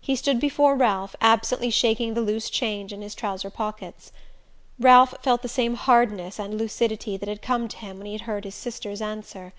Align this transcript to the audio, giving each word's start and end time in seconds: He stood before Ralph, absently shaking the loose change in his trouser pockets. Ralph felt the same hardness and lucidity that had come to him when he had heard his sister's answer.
He 0.00 0.16
stood 0.16 0.40
before 0.40 0.74
Ralph, 0.74 1.14
absently 1.20 1.68
shaking 1.68 2.14
the 2.14 2.22
loose 2.22 2.48
change 2.48 2.94
in 2.94 3.02
his 3.02 3.14
trouser 3.14 3.50
pockets. 3.50 4.10
Ralph 4.80 5.12
felt 5.22 5.42
the 5.42 5.50
same 5.50 5.74
hardness 5.74 6.38
and 6.38 6.56
lucidity 6.56 7.18
that 7.18 7.28
had 7.28 7.42
come 7.42 7.68
to 7.68 7.76
him 7.76 7.98
when 7.98 8.06
he 8.06 8.12
had 8.12 8.22
heard 8.22 8.46
his 8.46 8.54
sister's 8.54 9.02
answer. 9.02 9.52